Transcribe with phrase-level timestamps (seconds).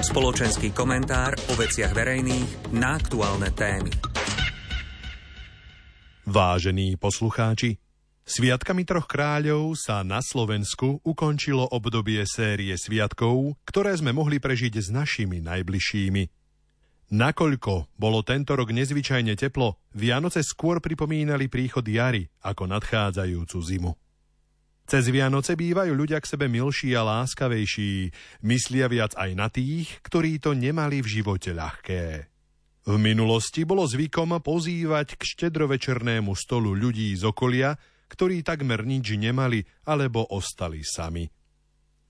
[0.00, 3.92] Spoločenský komentár o veciach verejných na aktuálne témy.
[6.24, 7.76] Vážení poslucháči,
[8.24, 14.88] Sviatkami troch kráľov sa na Slovensku ukončilo obdobie série sviatkov, ktoré sme mohli prežiť s
[14.88, 16.22] našimi najbližšími.
[17.12, 23.92] Nakoľko bolo tento rok nezvyčajne teplo, Vianoce skôr pripomínali príchod jary ako nadchádzajúcu zimu.
[24.90, 28.10] Cez Vianoce bývajú ľudia k sebe milší a láskavejší,
[28.42, 32.26] myslia viac aj na tých, ktorí to nemali v živote ľahké.
[32.90, 37.78] V minulosti bolo zvykom pozývať k štedrovečernému stolu ľudí z okolia,
[38.10, 41.22] ktorí takmer nič nemali alebo ostali sami.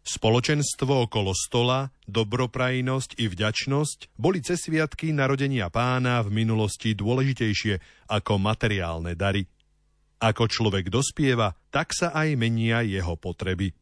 [0.00, 8.40] Spoločenstvo okolo stola, dobroprajnosť i vďačnosť boli cez sviatky narodenia pána v minulosti dôležitejšie ako
[8.40, 9.44] materiálne dary–
[10.20, 13.72] ako človek dospieva, tak sa aj menia jeho potreby.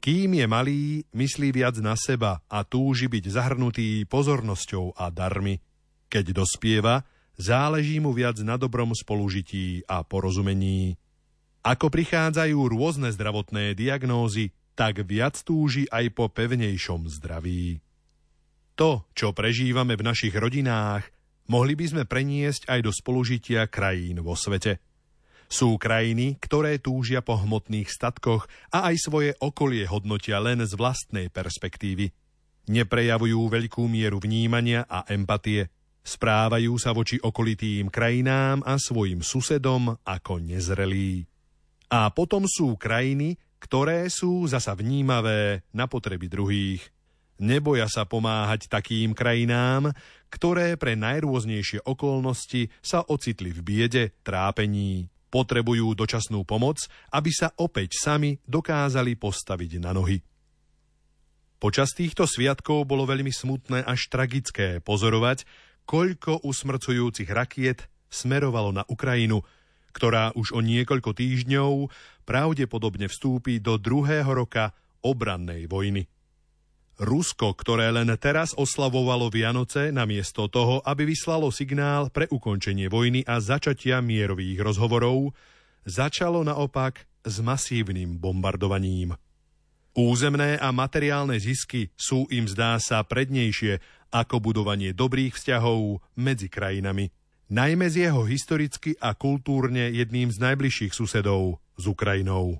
[0.00, 0.82] Kým je malý,
[1.12, 5.60] myslí viac na seba a túži byť zahrnutý pozornosťou a darmi.
[6.08, 7.04] Keď dospieva,
[7.36, 10.96] záleží mu viac na dobrom spolužití a porozumení.
[11.60, 17.82] Ako prichádzajú rôzne zdravotné diagnózy, tak viac túži aj po pevnejšom zdraví.
[18.78, 21.10] To, čo prežívame v našich rodinách,
[21.50, 24.78] mohli by sme preniesť aj do spolužitia krajín vo svete–
[25.48, 31.32] sú krajiny, ktoré túžia po hmotných statkoch a aj svoje okolie hodnotia len z vlastnej
[31.32, 32.12] perspektívy.
[32.68, 35.72] Neprejavujú veľkú mieru vnímania a empatie.
[36.04, 41.24] Správajú sa voči okolitým krajinám a svojim susedom ako nezrelí.
[41.88, 46.84] A potom sú krajiny, ktoré sú zasa vnímavé na potreby druhých.
[47.40, 49.96] Neboja sa pomáhať takým krajinám,
[50.28, 58.00] ktoré pre najrôznejšie okolnosti sa ocitli v biede, trápení, Potrebujú dočasnú pomoc, aby sa opäť
[58.00, 60.24] sami dokázali postaviť na nohy.
[61.58, 65.42] Počas týchto sviatkov bolo veľmi smutné až tragické pozorovať,
[65.88, 69.42] koľko usmrcujúcich rakiet smerovalo na Ukrajinu,
[69.90, 71.90] ktorá už o niekoľko týždňov
[72.22, 74.70] pravdepodobne vstúpi do druhého roka
[75.02, 76.06] obrannej vojny.
[76.98, 83.38] Rusko, ktoré len teraz oslavovalo Vianoce, namiesto toho, aby vyslalo signál pre ukončenie vojny a
[83.38, 85.30] začatia mierových rozhovorov,
[85.86, 89.14] začalo naopak s masívnym bombardovaním.
[89.94, 93.78] Územné a materiálne zisky sú im zdá sa prednejšie
[94.10, 97.14] ako budovanie dobrých vzťahov medzi krajinami.
[97.48, 102.58] Najmä z jeho historicky a kultúrne jedným z najbližších susedov s Ukrajinou.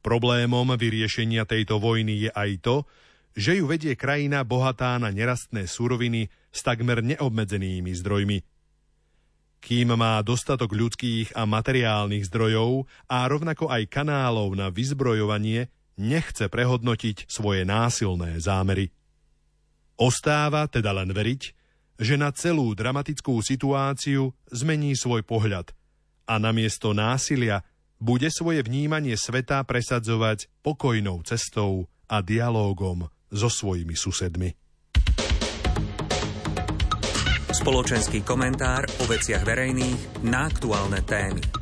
[0.00, 2.76] Problémom vyriešenia tejto vojny je aj to,
[3.34, 8.38] že ju vedie krajina bohatá na nerastné suroviny s takmer neobmedzenými zdrojmi.
[9.60, 15.68] Kým má dostatok ľudských a materiálnych zdrojov a rovnako aj kanálov na vyzbrojovanie,
[16.00, 18.88] nechce prehodnotiť svoje násilné zámery.
[20.00, 21.42] Ostáva teda len veriť,
[22.00, 25.76] že na celú dramatickú situáciu zmení svoj pohľad
[26.24, 27.60] a namiesto násilia
[28.00, 34.50] bude svoje vnímanie sveta presadzovať pokojnou cestou a dialógom so svojimi susedmi.
[37.50, 41.59] Spoločenský komentár o veciach verejných na aktuálne témy.